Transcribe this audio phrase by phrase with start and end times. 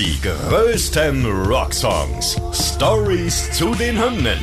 [0.00, 2.40] Die größten Rocksongs.
[2.54, 4.38] Stories zu den Hymnen.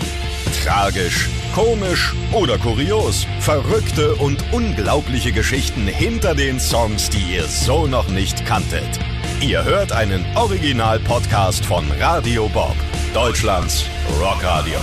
[0.64, 3.25] Tragisch, komisch oder kurios.
[3.40, 9.00] Verrückte und unglaubliche Geschichten hinter den Songs, die ihr so noch nicht kanntet.
[9.41, 12.75] Ihr hört einen Original-Podcast von Radio Bob,
[13.15, 13.83] Deutschlands
[14.21, 14.77] Rockradio.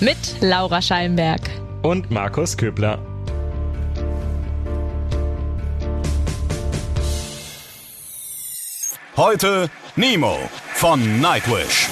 [0.00, 1.42] Mit Laura Schallenberg.
[1.82, 3.07] Und Markus Köbler.
[9.18, 10.38] Heute Nemo
[10.74, 11.88] von Nightwish.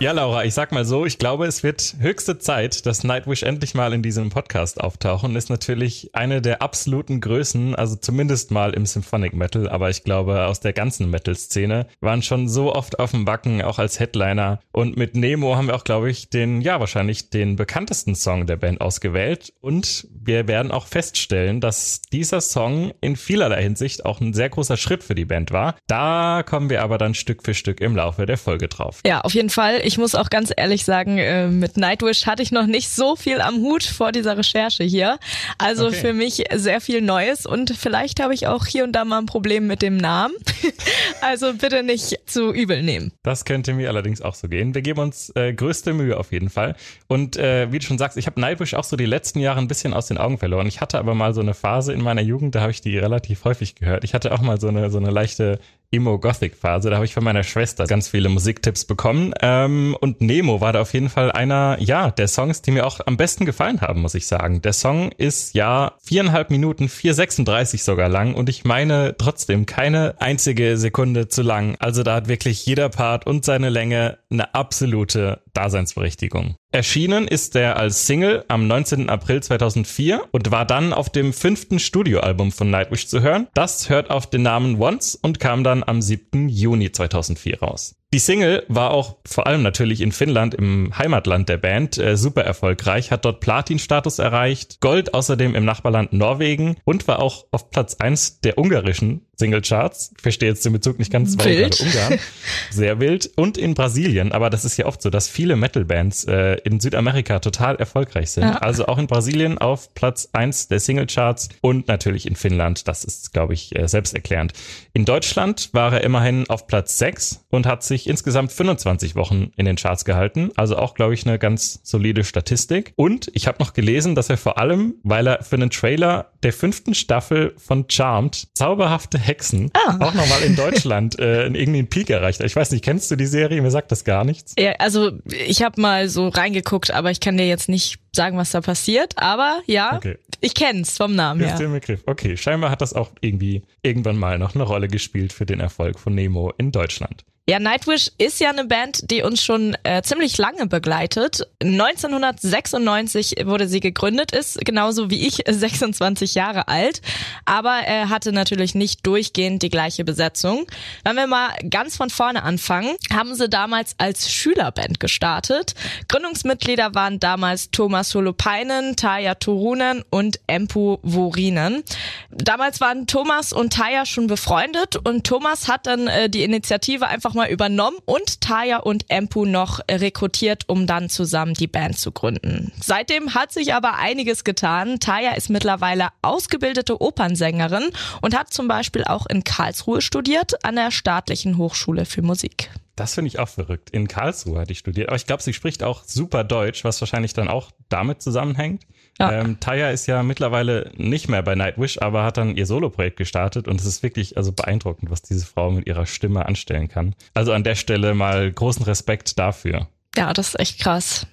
[0.00, 3.74] Ja, Laura, ich sag mal so, ich glaube, es wird höchste Zeit, dass Nightwish endlich
[3.74, 5.34] mal in diesem Podcast auftauchen.
[5.34, 10.46] Ist natürlich eine der absoluten Größen, also zumindest mal im Symphonic Metal, aber ich glaube,
[10.46, 14.60] aus der ganzen Metal-Szene waren schon so oft auf dem Backen, auch als Headliner.
[14.70, 18.56] Und mit Nemo haben wir auch, glaube ich, den, ja, wahrscheinlich den bekanntesten Song der
[18.56, 19.52] Band ausgewählt.
[19.60, 24.76] Und wir werden auch feststellen, dass dieser Song in vielerlei Hinsicht auch ein sehr großer
[24.76, 25.74] Schritt für die Band war.
[25.88, 29.00] Da kommen wir aber dann Stück für Stück im Laufe der Folge drauf.
[29.04, 32.52] Ja, auf jeden Fall ich muss auch ganz ehrlich sagen, äh, mit Nightwish hatte ich
[32.52, 35.18] noch nicht so viel am Hut vor dieser Recherche hier.
[35.56, 35.96] Also okay.
[35.96, 39.24] für mich sehr viel Neues und vielleicht habe ich auch hier und da mal ein
[39.24, 40.34] Problem mit dem Namen.
[41.22, 43.12] also bitte nicht zu übel nehmen.
[43.22, 44.74] Das könnte mir allerdings auch so gehen.
[44.74, 46.76] Wir geben uns äh, größte Mühe auf jeden Fall.
[47.06, 49.68] Und äh, wie du schon sagst, ich habe Nightwish auch so die letzten Jahre ein
[49.68, 50.66] bisschen aus den Augen verloren.
[50.66, 53.44] Ich hatte aber mal so eine Phase in meiner Jugend, da habe ich die relativ
[53.44, 54.04] häufig gehört.
[54.04, 56.90] Ich hatte auch mal so eine, so eine leichte Emo-Gothic-Phase.
[56.90, 59.32] Da habe ich von meiner Schwester ganz viele Musiktipps bekommen.
[59.40, 63.00] Ähm, und Nemo war da auf jeden Fall einer, ja, der Songs, die mir auch
[63.06, 64.60] am besten gefallen haben, muss ich sagen.
[64.62, 70.76] Der Song ist ja viereinhalb Minuten, 4,36 sogar lang und ich meine trotzdem keine einzige
[70.76, 71.76] Sekunde zu lang.
[71.78, 76.56] Also da hat wirklich jeder Part und seine Länge eine absolute Daseinsberechtigung.
[76.70, 79.08] Erschienen ist er als Single am 19.
[79.08, 83.48] April 2004 und war dann auf dem fünften Studioalbum von Nightwish zu hören.
[83.54, 86.50] Das hört auf den Namen Once und kam dann am 7.
[86.50, 87.96] Juni 2004 raus.
[88.14, 92.42] Die Single war auch vor allem natürlich in Finnland, im Heimatland der Band, äh, super
[92.42, 97.96] erfolgreich, hat dort Platin-Status erreicht, Gold außerdem im Nachbarland Norwegen und war auch auf Platz
[97.96, 100.12] eins der ungarischen Singlecharts.
[100.20, 101.80] Verstehe jetzt den Bezug nicht ganz, weil wild.
[101.80, 102.18] Ungarn.
[102.70, 103.30] Sehr wild.
[103.36, 107.38] Und in Brasilien, aber das ist ja oft so, dass viele Metal-Bands äh, in Südamerika
[107.40, 108.44] total erfolgreich sind.
[108.44, 108.58] Ja.
[108.58, 112.88] Also auch in Brasilien auf Platz eins der Singlecharts und natürlich in Finnland.
[112.88, 114.54] Das ist, glaube ich, äh, selbsterklärend.
[114.94, 119.66] In Deutschland war er immerhin auf Platz sechs und hat sich insgesamt 25 Wochen in
[119.66, 120.50] den Charts gehalten.
[120.56, 122.92] Also auch, glaube ich, eine ganz solide Statistik.
[122.96, 126.52] Und ich habe noch gelesen, dass er vor allem, weil er für einen Trailer der
[126.52, 129.96] fünften Staffel von Charmed zauberhafte Hexen ah.
[130.00, 132.40] auch nochmal in Deutschland äh, in irgendeinen Peak erreicht.
[132.40, 133.60] Ich weiß nicht, kennst du die Serie?
[133.60, 134.54] Mir sagt das gar nichts.
[134.58, 138.50] Ja, also ich habe mal so reingeguckt, aber ich kann dir jetzt nicht sagen, was
[138.50, 139.14] da passiert.
[139.16, 140.18] Aber ja, okay.
[140.40, 141.54] ich kenn's vom Namen her.
[141.54, 142.02] Ist der Begriff.
[142.06, 145.98] Okay, scheinbar hat das auch irgendwie irgendwann mal noch eine Rolle gespielt für den Erfolg
[145.98, 147.24] von Nemo in Deutschland.
[147.48, 151.48] Ja, Nightwish ist ja eine Band, die uns schon äh, ziemlich lange begleitet.
[151.62, 157.00] 1996 wurde sie gegründet, ist genauso wie ich 26 Jahre alt,
[157.46, 160.66] aber er hatte natürlich nicht durchgehend die gleiche Besetzung.
[161.04, 165.74] Wenn wir mal ganz von vorne anfangen, haben sie damals als Schülerband gestartet.
[166.08, 171.82] Gründungsmitglieder waren damals Thomas Holopainen, Taya Turunen und Empu Vorinen.
[172.30, 177.37] Damals waren Thomas und Taya schon befreundet und Thomas hat dann äh, die Initiative einfach
[177.38, 182.72] mal übernommen und Taya und Empu noch rekrutiert, um dann zusammen die Band zu gründen.
[182.82, 185.00] Seitdem hat sich aber einiges getan.
[185.00, 187.90] Taya ist mittlerweile ausgebildete Opernsängerin
[188.20, 192.70] und hat zum Beispiel auch in Karlsruhe studiert an der Staatlichen Hochschule für Musik.
[192.96, 193.90] Das finde ich auch verrückt.
[193.90, 195.08] In Karlsruhe hat die studiert.
[195.08, 198.82] Aber ich glaube, sie spricht auch super Deutsch, was wahrscheinlich dann auch damit zusammenhängt.
[199.18, 199.32] Ja.
[199.32, 203.66] Ähm, Taya ist ja mittlerweile nicht mehr bei Nightwish, aber hat dann ihr Soloprojekt gestartet
[203.66, 207.14] und es ist wirklich also beeindruckend, was diese Frau mit ihrer Stimme anstellen kann.
[207.34, 209.88] Also an der Stelle mal großen Respekt dafür.
[210.16, 211.26] Ja, das ist echt krass.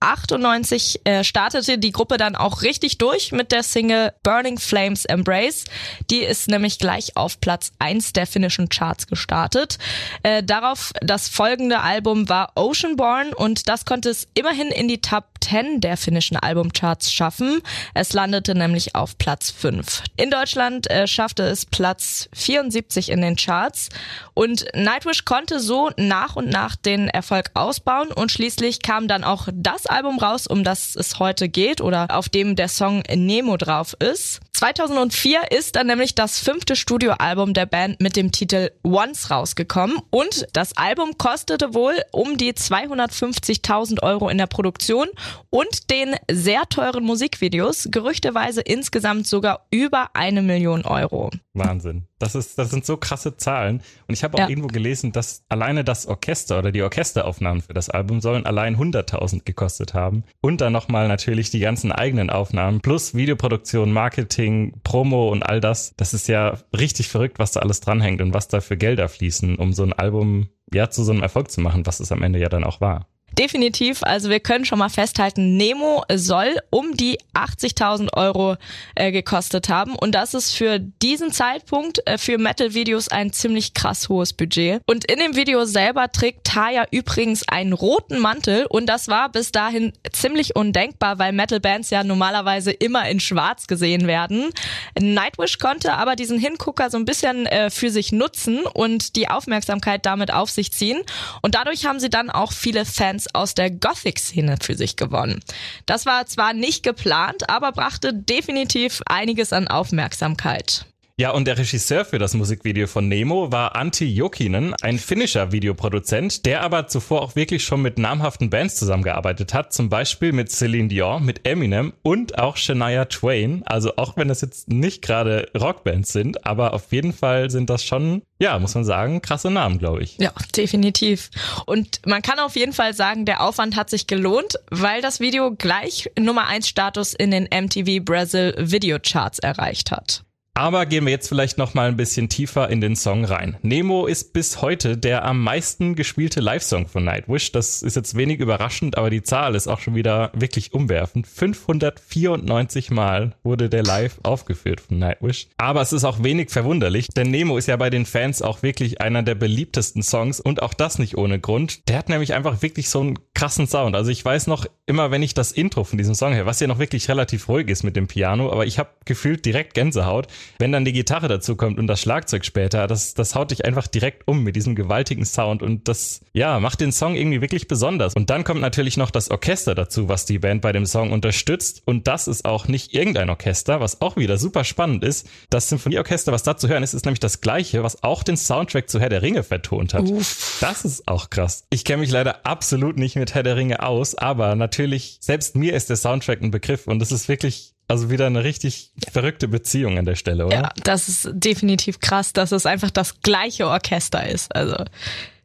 [0.00, 5.66] 1998 äh, startete die Gruppe dann auch richtig durch mit der Single Burning Flames Embrace.
[6.10, 9.78] Die ist nämlich gleich auf Platz eins der finnischen Charts gestartet.
[10.22, 15.24] Äh, darauf das folgende Album war Oceanborn und das konnte es immerhin in die Top
[15.42, 17.60] 10 der finnischen Albumcharts schaffen.
[17.92, 20.02] Es landete nämlich auf Platz 5.
[20.16, 23.90] In Deutschland äh, schaffte es Platz 74 in den Charts
[24.32, 29.48] und Nightwish konnte so nach und nach den Erfolg ausbauen und schließlich kam dann auch
[29.52, 33.94] das Album raus, um das es heute geht oder auf dem der Song Nemo drauf
[33.98, 34.40] ist.
[34.52, 40.46] 2004 ist dann nämlich das fünfte Studioalbum der Band mit dem Titel Once rausgekommen und
[40.52, 45.08] das Album kostete wohl um die 250.000 Euro in der Produktion
[45.48, 51.30] und den sehr teuren Musikvideos, gerüchteweise insgesamt sogar über eine Million Euro.
[51.54, 52.09] Wahnsinn.
[52.20, 53.82] Das ist, das sind so krasse Zahlen.
[54.06, 54.48] Und ich habe auch ja.
[54.48, 59.44] irgendwo gelesen, dass alleine das Orchester oder die Orchesteraufnahmen für das Album sollen allein 100.000
[59.44, 60.24] gekostet haben.
[60.42, 65.94] Und dann nochmal natürlich die ganzen eigenen Aufnahmen plus Videoproduktion, Marketing, Promo und all das.
[65.96, 69.56] Das ist ja richtig verrückt, was da alles dranhängt und was da für Gelder fließen,
[69.56, 72.38] um so ein Album ja zu so einem Erfolg zu machen, was es am Ende
[72.38, 73.06] ja dann auch war.
[73.40, 74.02] Definitiv.
[74.02, 78.56] Also wir können schon mal festhalten, Nemo soll um die 80.000 Euro
[78.94, 79.96] äh, gekostet haben.
[79.96, 84.82] Und das ist für diesen Zeitpunkt äh, für Metal-Videos ein ziemlich krass hohes Budget.
[84.84, 88.66] Und in dem Video selber trägt Taya übrigens einen roten Mantel.
[88.66, 94.06] Und das war bis dahin ziemlich undenkbar, weil Metal-Bands ja normalerweise immer in schwarz gesehen
[94.06, 94.50] werden.
[94.98, 100.04] Nightwish konnte aber diesen Hingucker so ein bisschen äh, für sich nutzen und die Aufmerksamkeit
[100.04, 101.00] damit auf sich ziehen.
[101.40, 105.40] Und dadurch haben sie dann auch viele Fans aus der Gothic-Szene für sich gewonnen.
[105.86, 110.86] Das war zwar nicht geplant, aber brachte definitiv einiges an Aufmerksamkeit.
[111.20, 116.46] Ja, und der Regisseur für das Musikvideo von Nemo war Antti Jokinen, ein finnischer Videoproduzent,
[116.46, 120.88] der aber zuvor auch wirklich schon mit namhaften Bands zusammengearbeitet hat, zum Beispiel mit Celine
[120.88, 123.62] Dion, mit Eminem und auch Shania Twain.
[123.66, 127.84] Also auch wenn das jetzt nicht gerade Rockbands sind, aber auf jeden Fall sind das
[127.84, 130.16] schon, ja, muss man sagen, krasse Namen, glaube ich.
[130.16, 131.28] Ja, definitiv.
[131.66, 135.50] Und man kann auf jeden Fall sagen, der Aufwand hat sich gelohnt, weil das Video
[135.54, 140.24] gleich Nummer 1 Status in den MTV Brazil Video Charts erreicht hat.
[140.60, 143.56] Aber gehen wir jetzt vielleicht noch mal ein bisschen tiefer in den Song rein.
[143.62, 147.50] Nemo ist bis heute der am meisten gespielte Live-Song von Nightwish.
[147.52, 151.26] Das ist jetzt wenig überraschend, aber die Zahl ist auch schon wieder wirklich umwerfend.
[151.26, 155.48] 594 Mal wurde der live aufgeführt von Nightwish.
[155.56, 159.00] Aber es ist auch wenig verwunderlich, denn Nemo ist ja bei den Fans auch wirklich
[159.00, 161.88] einer der beliebtesten Songs und auch das nicht ohne Grund.
[161.88, 163.96] Der hat nämlich einfach wirklich so einen krassen Sound.
[163.96, 166.66] Also ich weiß noch immer, wenn ich das Intro von diesem Song höre, was ja
[166.66, 170.26] noch wirklich relativ ruhig ist mit dem Piano, aber ich habe gefühlt direkt Gänsehaut
[170.58, 173.86] wenn dann die Gitarre dazu kommt und das Schlagzeug später, das, das haut dich einfach
[173.86, 178.14] direkt um mit diesem gewaltigen Sound und das, ja, macht den Song irgendwie wirklich besonders.
[178.14, 181.82] Und dann kommt natürlich noch das Orchester dazu, was die Band bei dem Song unterstützt
[181.84, 185.28] und das ist auch nicht irgendein Orchester, was auch wieder super spannend ist.
[185.50, 188.88] Das Symphonieorchester, was da zu hören ist, ist nämlich das gleiche, was auch den Soundtrack
[188.88, 190.08] zu Herr der Ringe vertont hat.
[190.08, 190.58] Uff.
[190.60, 191.66] Das ist auch krass.
[191.70, 195.74] Ich kenne mich leider absolut nicht mit Herr der Ringe aus, aber natürlich, selbst mir
[195.74, 199.98] ist der Soundtrack ein Begriff und das ist wirklich also wieder eine richtig verrückte Beziehung
[199.98, 200.54] an der Stelle, oder?
[200.54, 204.54] Ja, das ist definitiv krass, dass es einfach das gleiche Orchester ist.
[204.54, 204.76] Also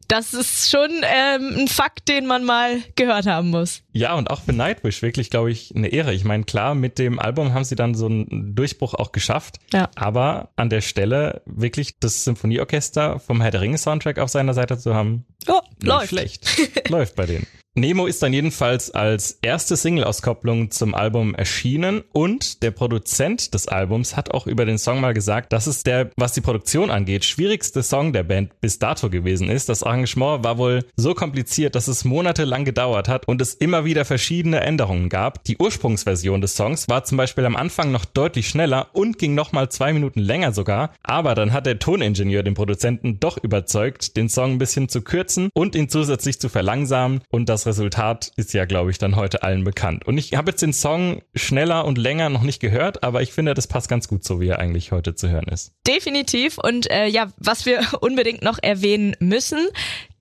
[0.08, 3.82] das ist schon ähm, ein Fakt, den man mal gehört haben muss.
[3.92, 6.14] Ja, und auch für Nightwish wirklich, glaube ich, eine Ehre.
[6.14, 9.58] Ich meine, klar, mit dem Album haben sie dann so einen Durchbruch auch geschafft.
[9.74, 9.90] Ja.
[9.96, 14.78] Aber an der Stelle wirklich das Symphonieorchester vom Herr der Ringe Soundtrack auf seiner Seite
[14.78, 16.10] zu haben, oh, läuft.
[16.10, 16.90] schlecht.
[16.90, 17.48] läuft bei denen.
[17.78, 24.16] Nemo ist dann jedenfalls als erste Single-Auskopplung zum Album erschienen und der Produzent des Albums
[24.16, 27.84] hat auch über den Song mal gesagt, dass es der, was die Produktion angeht, schwierigste
[27.84, 29.68] Song der Band bis dato gewesen ist.
[29.68, 34.06] Das Arrangement war wohl so kompliziert, dass es monatelang gedauert hat und es immer wieder
[34.06, 35.44] verschiedene Änderungen gab.
[35.44, 39.68] Die Ursprungsversion des Songs war zum Beispiel am Anfang noch deutlich schneller und ging nochmal
[39.68, 44.54] zwei Minuten länger sogar, aber dann hat der Toningenieur den Produzenten doch überzeugt, den Song
[44.54, 48.92] ein bisschen zu kürzen und ihn zusätzlich zu verlangsamen und das Resultat ist ja, glaube
[48.92, 50.06] ich, dann heute allen bekannt.
[50.06, 53.54] Und ich habe jetzt den Song schneller und länger noch nicht gehört, aber ich finde,
[53.54, 55.74] das passt ganz gut so, wie er eigentlich heute zu hören ist.
[55.88, 56.58] Definitiv.
[56.58, 59.68] Und äh, ja, was wir unbedingt noch erwähnen müssen,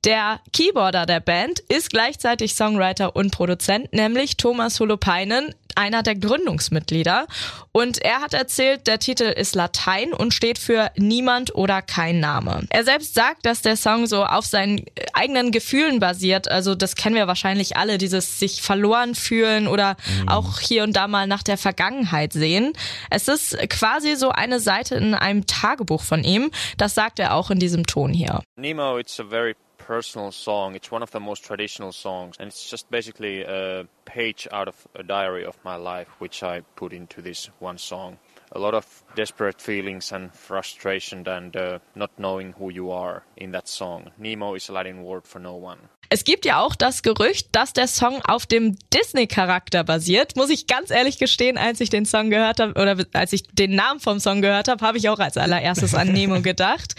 [0.04, 7.26] der Keyboarder der Band ist gleichzeitig Songwriter und Produzent, nämlich Thomas Holopainen, einer der Gründungsmitglieder.
[7.72, 12.64] Und er hat erzählt, der Titel ist Latein und steht für Niemand oder kein Name.
[12.70, 16.50] Er selbst sagt, dass der Song so auf seinen eigenen Gefühlen basiert.
[16.50, 20.28] Also das kennen wir wahrscheinlich alle, dieses sich verloren fühlen oder mhm.
[20.28, 22.72] auch hier und da mal nach der Vergangenheit sehen.
[23.10, 26.50] Es ist quasi so eine Seite in einem Tagebuch von ihm.
[26.78, 28.42] Das sagt er auch in diesem Ton hier.
[28.56, 29.54] Nemo, it's a very
[29.86, 30.74] personal song.
[30.74, 34.76] It's one of the most traditional songs, and it's just basically a page out of
[34.94, 38.18] a diary of my life, which I put into this one song.
[38.52, 43.52] A lot of desperate feelings and frustration and uh, not knowing who you are in
[43.52, 44.10] that song.
[44.18, 45.78] Nemo is a Latin word for no one.
[46.10, 50.36] Es gibt ja auch das Gerücht, dass der Song auf dem Disney-Charakter basiert.
[50.36, 53.74] Muss ich ganz ehrlich gestehen, als ich den Song gehört habe oder als ich den
[53.74, 56.94] Namen vom Song gehört habe, habe ich auch als allererstes an Nemo gedacht.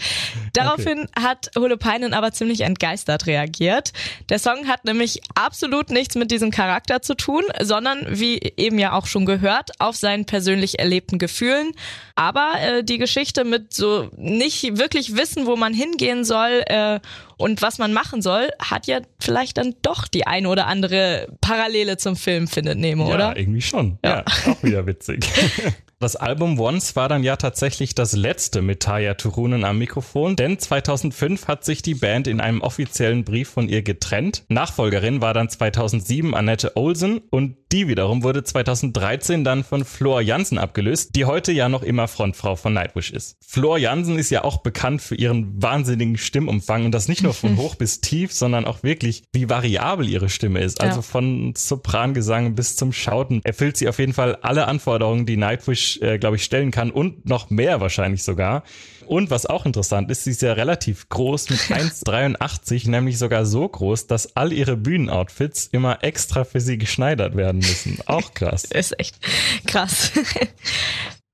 [0.56, 1.22] Daraufhin okay.
[1.22, 3.92] hat Holopainen aber ziemlich entgeistert reagiert.
[4.28, 8.92] Der Song hat nämlich absolut nichts mit diesem Charakter zu tun, sondern wie eben ja
[8.92, 11.72] auch schon gehört, auf seinen persönlich erlebten Gefühlen.
[12.14, 17.00] Aber äh, die Geschichte mit so nicht wirklich wissen, wo man hingehen soll äh,
[17.36, 21.98] und was man machen soll, hat ja vielleicht dann doch die eine oder andere Parallele
[21.98, 23.28] zum Film, findet Nemo, ja, oder?
[23.28, 23.98] Ja, irgendwie schon.
[24.02, 25.26] Ja, ja auch wieder witzig.
[25.98, 30.60] Das Album Once war dann ja tatsächlich das letzte mit Taya Turunen am Mikrofon, denn
[30.60, 34.44] 2005 hat sich die Band in einem offiziellen Brief von ihr getrennt.
[34.48, 40.58] Nachfolgerin war dann 2007 Annette Olsen und die wiederum wurde 2013 dann von Flor Jansen
[40.58, 43.36] abgelöst, die heute ja noch immer Frontfrau von Nightwish ist.
[43.44, 47.56] Flor Jansen ist ja auch bekannt für ihren wahnsinnigen Stimmumfang und das nicht nur von
[47.56, 50.80] hoch bis tief, sondern auch wirklich, wie variabel ihre Stimme ist.
[50.80, 51.02] Also ja.
[51.02, 56.18] von Soprangesang bis zum Schauten erfüllt sie auf jeden Fall alle Anforderungen, die Nightwish äh,
[56.18, 58.62] glaube ich, stellen kann und noch mehr wahrscheinlich sogar.
[59.06, 63.68] Und was auch interessant ist, sie ist ja relativ groß mit 1,83, nämlich sogar so
[63.68, 67.98] groß, dass all ihre Bühnenoutfits immer extra für sie geschneidert werden müssen.
[68.06, 68.64] Auch krass.
[68.70, 69.16] ist echt
[69.66, 70.12] krass.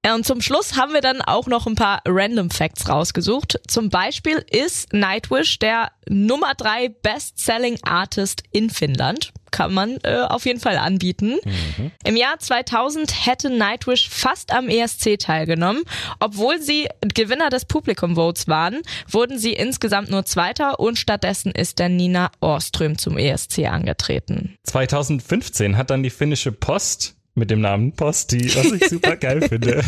[0.05, 3.61] Und zum Schluss haben wir dann auch noch ein paar Random Facts rausgesucht.
[3.69, 9.33] Zum Beispiel ist Nightwish der Nummer drei Best-Selling Artist in Finnland.
[9.53, 11.37] Kann man äh, auf jeden Fall anbieten.
[11.45, 11.93] Mhm.
[12.05, 15.85] Im Jahr 2000 hätte Nightwish fast am ESC teilgenommen.
[16.19, 21.79] Obwohl sie Gewinner des Publikum Votes waren, wurden sie insgesamt nur Zweiter und stattdessen ist
[21.79, 24.57] der Nina Orström zum ESC angetreten.
[24.65, 29.83] 2015 hat dann die finnische Post mit dem Namen Posti, was ich super geil finde,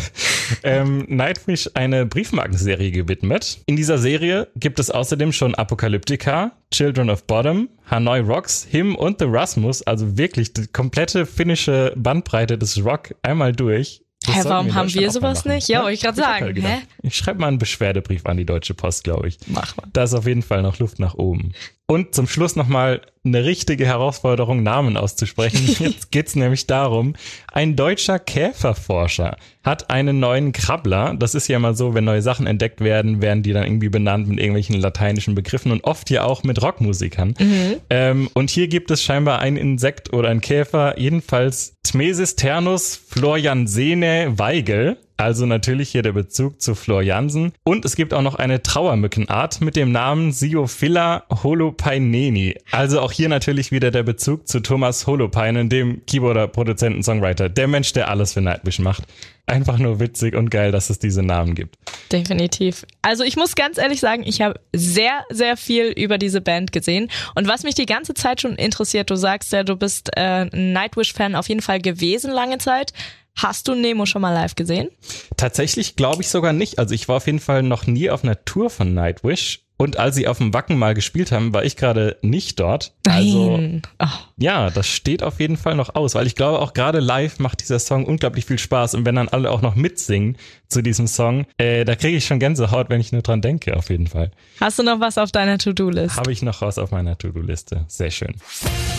[0.62, 3.58] ähm, Nightwish eine Briefmarkenserie gewidmet.
[3.66, 9.18] In dieser Serie gibt es außerdem schon Apokalyptica, Children of Bottom, Hanoi Rocks, Him und
[9.18, 14.00] The Rasmus, also wirklich die komplette finnische Bandbreite des Rock einmal durch.
[14.26, 15.68] Das Hä, warum haben wir sowas nicht?
[15.68, 16.56] Ja, wollte ich gerade sagen.
[16.56, 16.78] Hä?
[17.02, 19.38] Ich schreibe mal einen Beschwerdebrief an die Deutsche Post, glaube ich.
[19.46, 19.86] Mach mal.
[19.92, 21.52] Da ist auf jeden Fall noch Luft nach oben.
[21.86, 25.66] Und zum Schluss nochmal eine richtige Herausforderung, Namen auszusprechen.
[25.78, 27.14] Jetzt geht's nämlich darum,
[27.52, 31.14] ein deutscher Käferforscher hat einen neuen Krabbler.
[31.14, 34.28] Das ist ja mal so, wenn neue Sachen entdeckt werden, werden die dann irgendwie benannt
[34.28, 37.34] mit irgendwelchen lateinischen Begriffen und oft ja auch mit Rockmusikern.
[37.38, 37.76] Mhm.
[37.90, 44.38] Ähm, und hier gibt es scheinbar ein Insekt oder ein Käfer, jedenfalls Tmesis ternus floriansene
[44.38, 44.96] Weigel.
[45.16, 47.52] Also natürlich hier der Bezug zu Flor Jansen.
[47.62, 52.56] Und es gibt auch noch eine Trauermückenart mit dem Namen Siophila holopaineni.
[52.72, 57.48] Also auch hier natürlich wieder der Bezug zu Thomas Holopainen, dem Keyboarder, Produzenten, Songwriter.
[57.48, 59.04] Der Mensch, der alles für Nightwish macht.
[59.46, 61.76] Einfach nur witzig und geil, dass es diese Namen gibt.
[62.10, 62.86] Definitiv.
[63.02, 67.10] Also ich muss ganz ehrlich sagen, ich habe sehr, sehr viel über diese Band gesehen.
[67.34, 71.36] Und was mich die ganze Zeit schon interessiert, du sagst ja, du bist äh, Nightwish-Fan
[71.36, 72.94] auf jeden Fall gewesen lange Zeit.
[73.36, 74.88] Hast du Nemo schon mal live gesehen?
[75.36, 76.78] Tatsächlich glaube ich sogar nicht.
[76.78, 80.16] Also ich war auf jeden Fall noch nie auf einer Tour von Nightwish und als
[80.16, 82.92] sie auf dem Wacken mal gespielt haben, war ich gerade nicht dort.
[83.06, 83.82] Also Nein.
[84.00, 84.06] Oh.
[84.38, 87.60] ja, das steht auf jeden Fall noch aus, weil ich glaube auch gerade live macht
[87.60, 90.36] dieser Song unglaublich viel Spaß und wenn dann alle auch noch mitsingen
[90.68, 93.90] zu diesem Song, äh, da kriege ich schon Gänsehaut, wenn ich nur dran denke, auf
[93.90, 94.30] jeden Fall.
[94.60, 96.16] Hast du noch was auf deiner To-Do-List?
[96.16, 97.84] Habe ich noch was auf meiner To-Do-Liste.
[97.86, 98.34] Sehr schön.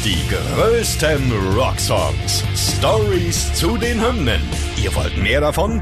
[0.06, 2.44] Die größten Rocksongs.
[2.78, 4.42] Stories zu den Hymnen.
[4.82, 5.82] Ihr wollt mehr davon?